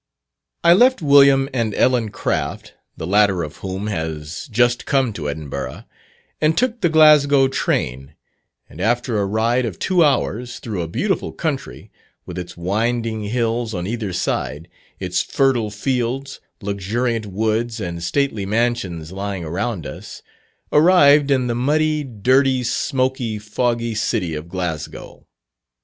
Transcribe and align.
I 0.63 0.73
left 0.73 1.03
William 1.03 1.47
and 1.53 1.75
Ellen 1.75 2.09
Craft 2.09 2.73
(the 2.97 3.05
latter 3.05 3.43
of 3.43 3.57
whom 3.57 3.85
has 3.85 4.47
just 4.49 4.87
come 4.87 5.13
to 5.13 5.29
Edinburgh), 5.29 5.83
and 6.41 6.57
took 6.57 6.81
the 6.81 6.89
Glasgow 6.89 7.47
train, 7.47 8.15
and 8.67 8.81
after 8.81 9.19
a 9.19 9.27
ride 9.27 9.63
of 9.63 9.77
two 9.77 10.03
hours 10.03 10.57
through 10.57 10.81
a 10.81 10.87
beautiful 10.87 11.31
country, 11.31 11.91
with 12.25 12.39
its 12.39 12.57
winding 12.57 13.25
hills 13.25 13.75
on 13.75 13.85
either 13.85 14.11
side 14.11 14.67
its 14.99 15.21
fertile 15.21 15.69
fields, 15.69 16.39
luxuriant 16.63 17.27
woods, 17.27 17.79
and 17.79 18.01
stately 18.01 18.43
mansions 18.47 19.11
lying 19.11 19.43
around 19.43 19.85
us, 19.85 20.23
arrived 20.71 21.29
in 21.29 21.45
the 21.45 21.53
muddy, 21.53 22.03
dirty, 22.03 22.63
smoky, 22.63 23.37
foggy 23.37 23.93
city 23.93 24.33
of 24.33 24.49
Glasgow. 24.49 25.27